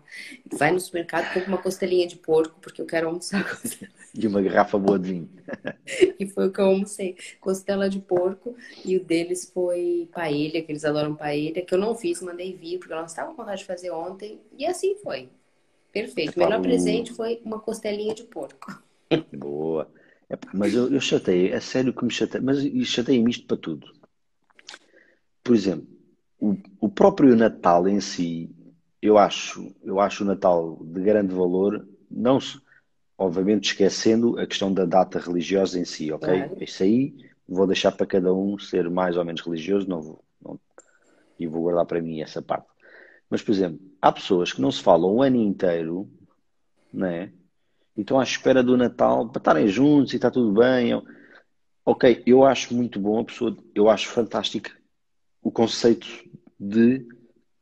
Vai 0.51 0.71
no 0.71 0.79
supermercado, 0.79 1.31
compra 1.31 1.47
uma 1.49 1.61
costelinha 1.61 2.07
de 2.07 2.15
porco, 2.15 2.59
porque 2.59 2.81
eu 2.81 2.87
quero 2.87 3.07
almoçar 3.07 3.43
você. 3.43 3.87
E 4.15 4.27
uma 4.27 4.43
garrafa 4.43 4.77
boa 4.77 4.99
de 4.99 5.09
vinho. 5.11 5.29
E 6.19 6.27
foi 6.27 6.47
o 6.47 6.51
que 6.51 6.59
eu 6.61 6.65
almocei. 6.65 7.15
Costela 7.39 7.89
de 7.89 7.99
porco. 7.99 8.55
E 8.85 8.95
o 8.97 9.03
deles 9.03 9.49
foi 9.53 10.07
paella, 10.13 10.61
que 10.61 10.71
eles 10.71 10.85
adoram 10.85 11.15
paella, 11.15 11.61
que 11.61 11.73
eu 11.73 11.79
não 11.79 11.95
fiz, 11.95 12.21
mandei 12.21 12.53
vir, 12.55 12.77
porque 12.79 12.93
não 12.93 13.05
estava 13.05 13.31
com 13.31 13.37
vontade 13.37 13.61
de 13.61 13.65
fazer 13.65 13.91
ontem. 13.91 14.39
E 14.57 14.65
assim 14.65 14.95
foi. 15.03 15.29
Perfeito. 15.93 16.35
O 16.37 16.43
melhor 16.43 16.61
presente 16.61 17.13
foi 17.13 17.39
uma 17.45 17.59
costelinha 17.59 18.13
de 18.15 18.23
porco. 18.23 18.81
Boa. 19.31 19.89
Epá, 20.29 20.49
mas 20.53 20.73
eu, 20.73 20.91
eu 20.91 20.99
chatei, 20.99 21.51
é 21.51 21.59
sério 21.59 21.93
que 21.93 22.03
me 22.03 22.09
chatei, 22.11 22.41
mas 22.41 22.57
chatei-me 22.87 23.29
isto 23.29 23.45
para 23.45 23.57
tudo. 23.57 23.87
Por 25.43 25.55
exemplo, 25.55 25.87
o, 26.39 26.55
o 26.79 26.89
próprio 26.89 27.35
Natal 27.35 27.87
em 27.87 27.99
si, 27.99 28.49
eu 29.01 29.17
acho, 29.17 29.73
eu 29.83 29.99
acho 29.99 30.23
o 30.23 30.27
Natal 30.27 30.79
de 30.81 31.01
grande 31.01 31.33
valor, 31.35 31.87
não 32.09 32.39
se- 32.39 32.59
obviamente 33.17 33.71
esquecendo 33.71 34.39
a 34.39 34.47
questão 34.47 34.73
da 34.73 34.85
data 34.85 35.19
religiosa 35.19 35.79
em 35.79 35.85
si, 35.85 36.11
ok? 36.11 36.27
Claro. 36.27 36.63
Isso 36.63 36.81
aí 36.83 37.13
vou 37.47 37.67
deixar 37.67 37.91
para 37.91 38.07
cada 38.07 38.33
um 38.33 38.57
ser 38.57 38.89
mais 38.89 39.17
ou 39.17 39.25
menos 39.25 39.41
religioso, 39.41 39.87
não 39.87 40.01
vou, 40.01 40.23
não- 40.41 40.59
e 41.39 41.45
vou 41.45 41.63
guardar 41.63 41.85
para 41.85 42.01
mim 42.01 42.21
essa 42.21 42.41
parte. 42.41 42.67
Mas, 43.33 43.41
por 43.41 43.51
exemplo, 43.51 43.79
há 43.99 44.11
pessoas 44.11 44.53
que 44.53 44.61
não 44.61 44.71
se 44.71 44.83
falam 44.83 45.11
o 45.11 45.23
ano 45.23 45.37
inteiro, 45.37 46.07
né? 46.93 47.31
E 47.97 48.01
estão 48.01 48.19
à 48.19 48.23
espera 48.23 48.61
do 48.61 48.77
Natal 48.77 49.27
para 49.27 49.39
estarem 49.39 49.67
juntos 49.67 50.13
e 50.13 50.17
está 50.17 50.29
tudo 50.29 50.51
bem. 50.53 50.91
Eu- 50.91 51.03
Ok, 51.83 52.21
eu 52.27 52.45
acho 52.45 52.75
muito 52.75 52.99
bom 52.99 53.21
a 53.21 53.25
pessoa, 53.25 53.57
eu 53.73 53.89
acho 53.89 54.07
fantástico 54.09 54.69
o 55.41 55.51
conceito 55.51 56.07
de 56.59 57.07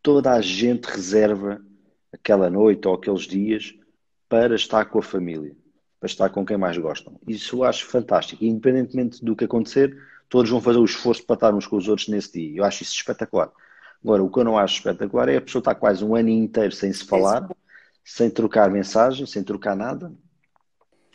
toda 0.03 0.33
a 0.33 0.41
gente 0.41 0.87
reserva 0.87 1.61
aquela 2.11 2.49
noite 2.49 2.85
ou 2.85 2.95
aqueles 2.95 3.21
dias 3.21 3.73
para 4.27 4.53
estar 4.55 4.83
com 4.87 4.99
a 4.99 5.01
família, 5.01 5.55
para 6.01 6.07
estar 6.07 6.29
com 6.31 6.45
quem 6.45 6.57
mais 6.57 6.77
gostam. 6.77 7.17
Isso 7.25 7.55
eu 7.59 7.63
acho 7.63 7.85
fantástico. 7.85 8.43
Independentemente 8.43 9.23
do 9.23 9.37
que 9.37 9.45
acontecer, 9.45 9.97
todos 10.27 10.51
vão 10.51 10.59
fazer 10.59 10.79
o 10.79 10.85
esforço 10.85 11.25
para 11.25 11.35
estar 11.35 11.55
uns 11.55 11.65
com 11.65 11.77
os 11.77 11.87
outros 11.87 12.09
nesse 12.09 12.33
dia. 12.33 12.57
Eu 12.59 12.65
acho 12.65 12.83
isso 12.83 12.93
espetacular. 12.93 13.49
Agora, 14.03 14.23
o 14.23 14.29
que 14.31 14.39
eu 14.39 14.43
não 14.43 14.57
acho 14.57 14.77
espetacular 14.77 15.29
é 15.29 15.37
a 15.37 15.41
pessoa 15.41 15.59
estar 15.61 15.75
quase 15.75 16.03
um 16.03 16.15
ano 16.15 16.29
inteiro 16.29 16.71
sem 16.73 16.91
se 16.91 17.05
falar, 17.05 17.47
sem 18.03 18.29
trocar 18.29 18.69
mensagens, 18.69 19.29
sem 19.29 19.43
trocar 19.43 19.75
nada. 19.75 20.11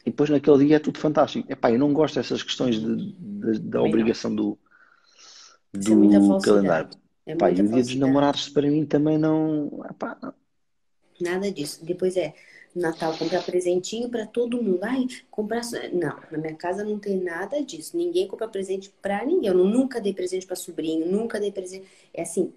E 0.05 0.11
depois 0.11 0.31
naquele 0.31 0.67
dia 0.67 0.77
é 0.77 0.79
tudo 0.79 0.99
fantástico. 0.99 1.51
Epá, 1.51 1.71
eu 1.71 1.79
não 1.79 1.93
gosto 1.93 2.15
dessas 2.15 2.43
questões 2.43 2.77
de- 2.81 3.13
de- 3.13 3.59
da 3.59 3.79
não. 3.81 3.87
obrigação 3.87 4.35
do, 4.35 4.57
Isso 5.75 5.93
é 5.93 5.97
do 5.97 6.27
falsidade. 6.29 6.43
calendário. 6.43 6.91
É 7.27 7.33
Epá, 7.33 7.51
e 7.51 7.61
o 7.61 7.69
dia 7.69 7.83
dos 7.83 7.95
namorados 7.97 8.49
para 8.49 8.69
mim 8.71 8.87
também 8.87 9.19
não. 9.19 9.83
epá, 9.91 10.17
Nada 11.21 11.51
disso. 11.51 11.85
Depois 11.85 12.17
é 12.17 12.35
Natal 12.75 13.17
comprar 13.17 13.43
presentinho 13.43 14.09
para 14.11 14.27
todo 14.27 14.63
mundo. 14.63 14.81
Ai, 14.83 15.07
comprar. 15.31 15.63
Não, 15.93 16.21
na 16.31 16.39
minha 16.39 16.55
casa 16.55 16.85
não 16.85 16.99
tem 16.99 17.17
nada 17.23 17.63
disso. 17.63 17.97
Ninguém 17.97 18.29
compra 18.29 18.47
presente 18.49 18.93
para 19.01 19.25
ninguém. 19.25 19.49
Eu 19.51 19.55
nunca 19.57 20.01
dei 20.01 20.13
presente 20.13 20.47
para 20.47 20.57
sobrinho, 20.57 21.11
nunca 21.11 21.41
dei 21.41 21.51
presente. 21.51 21.87
É 22.13 22.23
assim, 22.23 22.53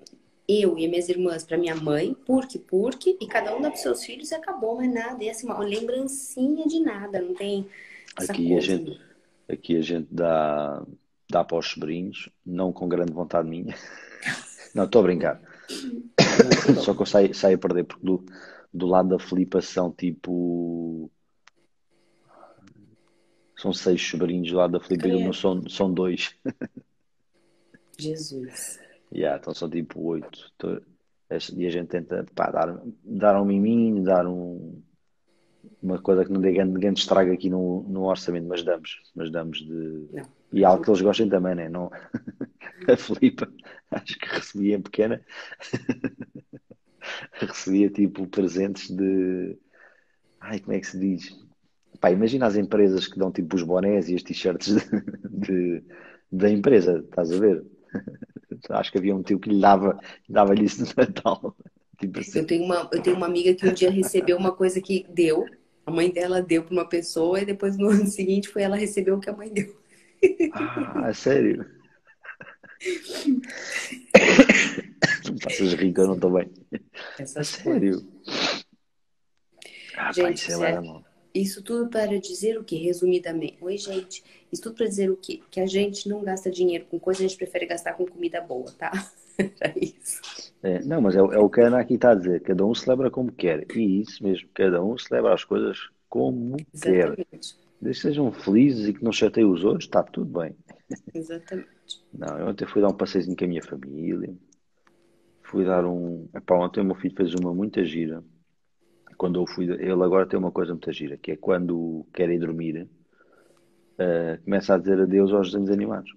eu 0.49 0.79
e 0.79 0.87
minhas 0.87 1.07
irmãs 1.07 1.43
para 1.43 1.59
minha 1.59 1.75
mãe, 1.75 2.15
porque, 2.25 2.57
porque, 2.57 3.15
e 3.21 3.27
cada 3.27 3.55
um 3.55 3.61
dá 3.61 3.69
para 3.69 3.77
seus 3.77 4.03
filhos 4.03 4.31
e 4.31 4.35
acabou, 4.35 4.75
mas 4.75 4.91
nada. 4.91 5.23
E 5.23 5.29
assim, 5.29 5.45
uma 5.45 5.59
lembrancinha 5.59 6.65
de 6.65 6.79
nada, 6.79 7.21
não 7.21 7.35
tem. 7.35 7.67
aqui 8.17 8.57
a 8.57 8.59
gente, 8.59 8.99
aqui 9.47 9.77
a 9.77 9.81
gente 9.81 10.07
dá, 10.09 10.83
dá 11.29 11.43
para 11.43 11.59
os 11.59 11.67
sobrinhos, 11.67 12.29
não 12.43 12.73
com 12.73 12.89
grande 12.89 13.13
vontade 13.13 13.47
minha. 13.47 13.75
Não, 14.75 14.83
estou 14.83 14.99
a 14.99 15.03
brincar. 15.03 15.41
Só 16.83 16.93
que 16.93 17.01
eu 17.01 17.05
saio, 17.07 17.33
saio 17.33 17.55
a 17.55 17.59
perder, 17.59 17.85
porque 17.85 18.05
do, 18.05 18.23
do 18.71 18.85
lado 18.85 19.09
da 19.09 19.17
Filipa 19.17 19.63
são 19.63 19.91
tipo. 19.91 21.09
São 23.57 23.73
seis 23.73 23.99
sobrinhos 23.99 24.51
do 24.51 24.57
lado 24.57 24.73
da 24.73 24.79
Filipa 24.79 25.07
e 25.07 25.33
são, 25.33 25.67
são 25.67 25.91
dois. 25.91 26.35
Jesus. 27.97 28.79
Yeah, 29.13 29.39
então 29.39 29.53
são 29.53 29.69
tipo 29.69 30.01
oito. 30.01 30.51
E 31.55 31.65
a 31.65 31.69
gente 31.69 31.89
tenta 31.89 32.25
pá, 32.35 32.49
dar, 32.49 32.81
dar 33.03 33.41
um 33.41 33.45
miminho, 33.45 34.03
dar 34.03 34.25
um, 34.25 34.81
uma 35.81 35.99
coisa 35.99 36.25
que 36.25 36.31
não 36.31 36.41
dê 36.41 36.51
grande, 36.51 36.79
grande 36.79 36.99
estrago 36.99 37.31
aqui 37.31 37.49
no, 37.49 37.83
no 37.83 38.05
orçamento, 38.05 38.47
mas 38.47 38.63
damos, 38.63 39.01
mas 39.15 39.31
damos 39.31 39.59
de. 39.59 40.09
Não. 40.11 40.39
E 40.51 40.65
algo 40.65 40.83
que 40.83 40.89
eles 40.89 41.01
gostem 41.01 41.29
também, 41.29 41.53
né? 41.55 41.69
não 41.69 41.91
A 42.87 42.97
Filipa, 42.97 43.47
acho 43.91 44.17
que 44.17 44.25
recebia 44.25 44.75
em 44.75 44.81
pequena, 44.81 45.21
recebia 47.33 47.89
tipo 47.89 48.27
presentes 48.27 48.89
de. 48.89 49.57
Ai, 50.39 50.59
como 50.59 50.73
é 50.73 50.79
que 50.79 50.87
se 50.87 50.99
diz? 50.99 51.37
Pá, 51.99 52.11
imagina 52.11 52.47
as 52.47 52.55
empresas 52.55 53.07
que 53.07 53.19
dão 53.19 53.31
tipo 53.31 53.55
os 53.55 53.63
bonés 53.63 54.09
e 54.09 54.15
as 54.15 54.23
t-shirts 54.23 54.73
de, 55.29 55.81
de, 55.81 55.83
da 56.31 56.49
empresa, 56.49 56.99
estás 56.99 57.31
a 57.31 57.39
ver? 57.39 57.63
Acho 58.69 58.91
que 58.91 58.97
havia 58.97 59.15
um 59.15 59.21
tio 59.21 59.39
que 59.39 59.49
lhe 59.49 59.59
dava, 59.59 59.99
dava-lhe 60.27 60.65
isso 60.65 60.81
no 60.81 60.87
Natal. 60.95 61.55
Tipo 61.99 62.19
assim. 62.19 62.39
eu, 62.39 62.47
tenho 62.47 62.63
uma, 62.63 62.89
eu 62.93 63.01
tenho 63.01 63.17
uma 63.17 63.25
amiga 63.25 63.53
que 63.53 63.67
um 63.67 63.73
dia 63.73 63.91
recebeu 63.91 64.37
uma 64.37 64.53
coisa 64.53 64.79
que 64.79 65.05
deu, 65.09 65.45
a 65.85 65.91
mãe 65.91 66.09
dela 66.09 66.41
deu 66.41 66.63
para 66.63 66.71
uma 66.71 66.87
pessoa 66.87 67.41
e 67.41 67.45
depois 67.45 67.77
no 67.77 67.89
ano 67.89 68.07
seguinte 68.07 68.47
foi 68.47 68.61
ela 68.61 68.77
recebeu 68.77 69.17
o 69.17 69.19
que 69.19 69.29
a 69.29 69.35
mãe 69.35 69.51
deu. 69.51 69.77
Ah, 70.95 71.13
sério? 71.13 71.65
Não 75.59 75.75
rir 75.75 75.93
que 75.93 75.99
eu 75.99 76.07
não 76.07 76.15
estou 76.15 76.31
bem. 76.31 76.49
Essa 77.19 77.43
sério? 77.43 78.01
Ah, 79.95 80.11
gente, 80.11 80.47
pai, 80.47 80.73
isso, 80.73 81.05
isso 81.33 81.63
tudo 81.63 81.89
para 81.89 82.19
dizer 82.19 82.57
o 82.57 82.63
que, 82.63 82.77
resumidamente? 82.77 83.57
Oi, 83.61 83.77
gente. 83.77 84.23
Isso 84.51 84.63
tudo 84.63 84.75
para 84.75 84.87
dizer 84.87 85.09
o 85.09 85.17
quê? 85.17 85.41
Que 85.51 85.59
a 85.59 85.67
gente 85.67 86.09
não 86.09 86.23
gasta 86.23 86.49
dinheiro 86.49 86.85
com 86.89 86.99
coisa, 86.99 87.23
a 87.23 87.27
gente 87.27 87.37
prefere 87.37 87.65
gastar 87.65 87.93
com 87.93 88.05
comida 88.05 88.41
boa, 88.41 88.71
tá? 88.71 88.91
é 89.61 89.73
isso. 89.79 90.51
É, 90.61 90.83
não, 90.83 91.01
mas 91.01 91.15
é, 91.15 91.19
é, 91.19 91.21
o 91.21 91.49
que 91.49 91.61
a 91.61 91.67
Ana 91.67 91.79
aqui 91.79 91.95
está 91.95 92.11
a 92.11 92.15
dizer. 92.15 92.41
Cada 92.41 92.65
um 92.65 92.73
celebra 92.73 93.11
como 93.11 93.31
quer. 93.31 93.65
E 93.75 94.01
isso 94.01 94.23
mesmo, 94.23 94.49
cada 94.53 94.83
um 94.83 94.97
celebra 94.97 95.33
as 95.33 95.43
coisas 95.43 95.89
como 96.09 96.57
Exatamente. 96.73 97.15
quer. 97.15 97.59
Desde 97.81 98.01
que 98.01 98.07
sejam 98.07 98.31
felizes 98.31 98.87
e 98.87 98.93
que 98.93 99.03
não 99.03 99.11
chateiem 99.11 99.49
os 99.49 99.63
outros, 99.63 99.85
está 99.85 100.03
tudo 100.03 100.39
bem. 100.39 100.55
Exatamente. 101.13 101.69
Não, 102.13 102.37
eu 102.37 102.47
ontem 102.47 102.67
fui 102.67 102.81
dar 102.81 102.89
um 102.89 102.97
passeiozinho 102.97 103.37
com 103.37 103.45
a 103.45 103.47
minha 103.47 103.63
família. 103.63 104.33
Fui 105.43 105.63
dar 105.63 105.85
um. 105.85 106.27
Epá, 106.35 106.55
ontem 106.55 106.81
o 106.81 106.85
meu 106.85 106.95
filho 106.95 107.15
fez 107.15 107.33
uma 107.35 107.53
muita 107.53 107.83
gira. 107.85 108.23
Quando 109.17 109.39
eu 109.39 109.47
fui. 109.47 109.65
Ele 109.65 109.91
agora 109.91 110.27
tem 110.27 110.37
uma 110.37 110.51
coisa 110.51 110.73
muito 110.73 110.91
gira, 110.91 111.17
que 111.17 111.31
é 111.31 111.35
quando 111.37 112.05
quer 112.13 112.29
ir 112.29 112.39
dormir, 112.39 112.87
uh, 113.99 114.41
começa 114.43 114.73
a 114.73 114.77
dizer 114.77 115.01
adeus 115.01 115.31
aos 115.33 115.51
desenhos 115.51 115.69
animados. 115.69 116.13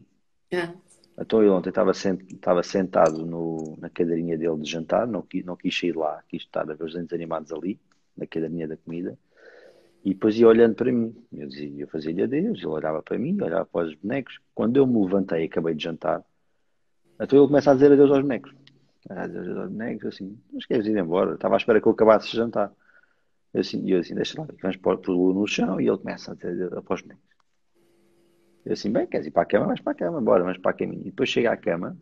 Ah. 0.52 0.72
Então 1.18 1.40
ele 1.40 1.50
ontem 1.50 1.68
estava, 1.68 1.92
sent, 1.92 2.22
estava 2.32 2.62
sentado 2.62 3.26
no, 3.26 3.76
na 3.78 3.90
cadeirinha 3.90 4.38
dele 4.38 4.60
de 4.60 4.70
jantar, 4.70 5.06
não, 5.06 5.26
não 5.44 5.56
quis 5.56 5.78
sair 5.78 5.96
lá, 5.96 6.22
quis 6.28 6.42
estar 6.42 6.62
a 6.62 6.74
ver 6.74 6.84
os 6.84 6.92
desenhos 6.92 7.12
animados 7.12 7.52
ali, 7.52 7.78
na 8.16 8.26
cadeirinha 8.26 8.68
da 8.68 8.76
comida. 8.76 9.18
E 10.04 10.14
depois 10.14 10.36
ia 10.36 10.48
olhando 10.48 10.74
para 10.74 10.90
mim. 10.90 11.14
Eu 11.32 11.46
dizia, 11.46 11.82
eu 11.82 11.88
fazia-lhe 11.88 12.22
adeus, 12.22 12.58
ele 12.58 12.66
olhava 12.66 13.02
para 13.02 13.18
mim, 13.18 13.40
olhava 13.40 13.66
para 13.66 13.86
os 13.86 13.94
bonecos. 13.94 14.40
Quando 14.54 14.76
eu 14.76 14.86
me 14.86 15.00
levantei 15.00 15.42
e 15.42 15.44
acabei 15.44 15.74
de 15.74 15.84
jantar, 15.84 16.24
então 17.20 17.38
ele 17.38 17.46
começa 17.46 17.70
a 17.70 17.74
dizer 17.74 17.92
adeus 17.92 18.10
aos 18.10 18.22
bonecos. 18.22 18.52
Adeus 19.08 19.56
aos 19.56 19.68
bonecos, 19.70 20.14
assim, 20.14 20.38
mas 20.52 20.66
queres 20.66 20.86
ir 20.86 20.96
embora? 20.96 21.34
Estava 21.34 21.54
à 21.54 21.58
espera 21.58 21.80
que 21.80 21.86
eu 21.86 21.92
acabasse 21.92 22.30
de 22.30 22.36
jantar. 22.36 22.72
Eu 23.54 23.60
assim, 23.60 23.88
eu 23.88 24.00
assim, 24.00 24.14
deixa 24.14 24.40
lá, 24.40 24.48
vamos 24.60 24.76
pôr 24.78 24.98
no 25.06 25.46
chão 25.46 25.80
e 25.80 25.86
ele 25.86 25.98
começa 25.98 26.32
a 26.32 26.34
dizer 26.34 26.66
adeus 26.66 26.84
para 26.84 26.94
os 26.94 27.02
bonecos. 27.02 27.31
Eu 28.64 28.75
assim, 28.75 28.92
bem, 28.92 29.07
queres 29.07 29.26
ir 29.26 29.31
para 29.33 29.42
a 29.42 29.47
cama? 29.47 29.66
Vais 29.66 29.81
para 29.81 29.92
a 29.92 29.97
cama, 29.97 30.21
bora, 30.21 30.45
vamos 30.45 30.59
para 30.59 30.71
a 30.71 30.75
caminho. 30.75 31.02
E 31.02 31.11
depois 31.11 31.28
chega 31.28 31.52
à 31.52 31.57
cama, 31.57 31.99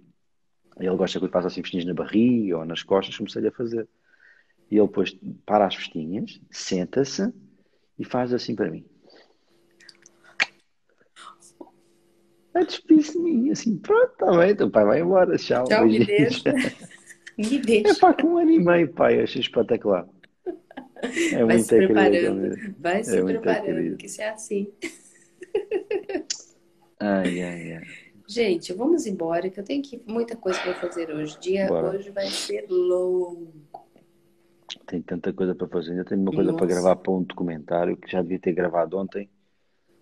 ele 0.78 0.96
gosta 0.96 1.18
que 1.18 1.24
eu 1.24 1.30
faça 1.30 1.48
assim 1.48 1.62
festinhas 1.62 1.86
na 1.86 1.94
barriga 1.94 2.58
ou 2.58 2.64
nas 2.64 2.82
costas, 2.82 3.16
comecei 3.16 3.46
a 3.46 3.52
fazer. 3.52 3.88
E 4.70 4.76
ele 4.76 4.86
depois 4.86 5.18
para 5.46 5.66
as 5.66 5.74
festinhas, 5.74 6.40
senta-se 6.50 7.32
e 7.98 8.04
faz 8.04 8.32
assim 8.32 8.54
para 8.54 8.70
mim. 8.70 8.84
A 12.52 12.62
despir-se 12.62 13.12
de 13.12 13.18
mim, 13.18 13.50
assim, 13.50 13.78
pronto, 13.78 14.12
está 14.12 14.36
bem, 14.36 14.54
teu 14.54 14.70
pai 14.70 14.84
vai 14.84 15.00
embora, 15.00 15.36
tchau. 15.36 15.64
Tchau, 15.64 15.86
me 15.86 16.04
deixa. 16.04 16.52
me 17.38 17.58
deixa. 17.58 17.90
É 17.90 17.94
pá, 17.94 18.12
com 18.12 18.28
um 18.28 18.38
ano 18.38 18.50
e 18.50 18.58
meio, 18.58 18.92
pai, 18.92 19.20
achei 19.20 19.40
espetacular. 19.40 20.06
É 21.32 21.44
vai 21.44 21.58
se 21.58 21.68
preparando, 21.68 22.56
querido, 22.56 22.74
vai 22.78 23.02
se 23.02 23.16
é 23.16 23.24
preparando, 23.24 23.96
que 23.96 24.06
isso 24.06 24.20
é 24.20 24.28
assim. 24.28 24.70
Ai, 27.00 27.42
ai, 27.42 27.72
ai. 27.72 27.82
Gente, 28.28 28.72
vamos 28.74 29.06
embora, 29.06 29.48
que 29.48 29.58
eu 29.58 29.64
tenho 29.64 29.82
que, 29.82 30.00
muita 30.06 30.36
coisa 30.36 30.60
para 30.60 30.74
fazer 30.74 31.10
hoje. 31.10 31.36
Dia 31.40 31.66
Bora. 31.66 31.96
hoje 31.96 32.10
vai 32.10 32.26
ser 32.26 32.66
longo. 32.68 33.52
Tem 34.86 35.00
tanta 35.02 35.32
coisa 35.32 35.54
para 35.54 35.66
fazer. 35.66 35.92
Ainda 35.92 36.04
tenho 36.04 36.20
uma 36.20 36.30
coisa 36.30 36.52
para 36.52 36.66
gravar 36.66 36.96
para 36.96 37.12
um 37.12 37.22
documentário 37.22 37.96
que 37.96 38.10
já 38.10 38.22
devia 38.22 38.38
ter 38.38 38.52
gravado 38.52 38.98
ontem. 38.98 39.28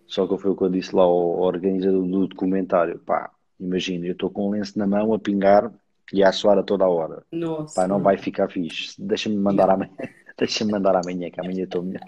Só 0.06 0.26
que 0.26 0.36
foi 0.36 0.50
o 0.50 0.56
que 0.56 0.62
eu 0.62 0.68
disse 0.68 0.94
lá 0.94 1.04
ao 1.04 1.40
organizador 1.40 2.06
do 2.06 2.26
documentário. 2.26 2.98
Pá, 2.98 3.30
imagina, 3.60 4.06
eu 4.06 4.12
estou 4.12 4.28
com 4.28 4.48
um 4.48 4.50
lenço 4.50 4.78
na 4.78 4.86
mão 4.86 5.14
a 5.14 5.18
pingar 5.18 5.72
e 6.12 6.22
a 6.24 6.32
suar 6.32 6.58
a 6.58 6.62
toda 6.62 6.84
a 6.84 6.88
hora. 6.88 7.24
Nossa. 7.30 7.80
Pá, 7.80 7.86
não 7.86 8.02
vai 8.02 8.18
ficar 8.18 8.50
fixe. 8.50 9.00
Deixa-me 9.00 9.36
mandar 9.36 9.70
amanhã. 9.70 9.92
Deixa-me 10.36 10.72
mandar 10.72 10.96
amanhã, 10.96 11.30
que 11.30 11.40
amanhã 11.40 11.64
estou 11.64 11.82
melhor. 11.82 12.06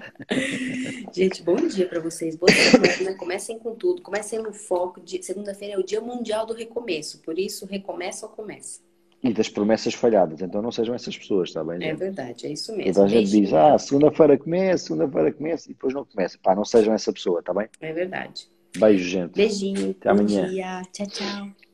Gente, 1.12 1.42
bom 1.42 1.56
dia 1.56 1.86
para 1.86 2.00
vocês. 2.00 2.36
Boa 2.36 2.50
semana. 2.52 3.16
Comecem 3.16 3.58
com 3.58 3.74
tudo. 3.74 4.02
Comecem 4.02 4.40
no 4.40 4.52
foco. 4.52 5.00
Segunda-feira 5.20 5.74
é 5.74 5.78
o 5.78 5.84
Dia 5.84 6.00
Mundial 6.00 6.46
do 6.46 6.54
Recomeço. 6.54 7.20
Por 7.22 7.38
isso, 7.38 7.66
recomeça 7.66 8.26
ou 8.26 8.32
começa. 8.32 8.80
E 9.22 9.32
das 9.32 9.48
promessas 9.48 9.94
falhadas. 9.94 10.40
Então 10.40 10.60
não 10.60 10.70
sejam 10.70 10.94
essas 10.94 11.16
pessoas, 11.16 11.48
está 11.48 11.64
bem? 11.64 11.76
É 11.76 11.80
gente? 11.80 11.90
É 11.90 11.94
verdade, 11.94 12.46
é 12.46 12.50
isso 12.50 12.72
mesmo. 12.76 12.90
Então 12.90 13.04
a 13.04 13.08
gente 13.08 13.30
diz, 13.30 13.52
ah, 13.52 13.78
segunda-feira 13.78 14.38
começa, 14.38 14.84
segunda-feira 14.84 15.32
começa, 15.32 15.70
e 15.70 15.74
depois 15.74 15.94
não 15.94 16.04
começa. 16.04 16.38
Pá, 16.42 16.54
não 16.54 16.64
sejam 16.64 16.94
essa 16.94 17.12
pessoa, 17.12 17.40
está 17.40 17.52
bem? 17.52 17.68
É 17.80 17.92
verdade. 17.92 18.48
Beijo, 18.76 19.08
gente. 19.08 19.32
Beijinho. 19.32 19.90
Até 19.98 20.10
amanhã. 20.10 20.48
Dia. 20.48 20.82
Tchau, 20.92 21.06
tchau. 21.06 21.65